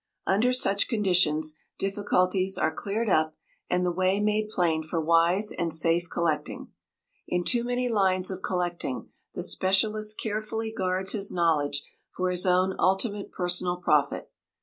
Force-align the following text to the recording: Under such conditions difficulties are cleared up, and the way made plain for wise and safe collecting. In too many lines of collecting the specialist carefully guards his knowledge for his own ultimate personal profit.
Under 0.25 0.51
such 0.51 0.87
conditions 0.87 1.53
difficulties 1.77 2.57
are 2.57 2.73
cleared 2.73 3.07
up, 3.07 3.35
and 3.69 3.85
the 3.85 3.91
way 3.91 4.19
made 4.19 4.49
plain 4.49 4.81
for 4.81 4.99
wise 4.99 5.51
and 5.51 5.71
safe 5.71 6.09
collecting. 6.09 6.71
In 7.27 7.43
too 7.43 7.63
many 7.63 7.87
lines 7.87 8.31
of 8.31 8.41
collecting 8.41 9.09
the 9.35 9.43
specialist 9.43 10.19
carefully 10.19 10.73
guards 10.75 11.11
his 11.11 11.31
knowledge 11.31 11.83
for 12.09 12.31
his 12.31 12.47
own 12.47 12.73
ultimate 12.79 13.31
personal 13.31 13.77
profit. 13.77 14.31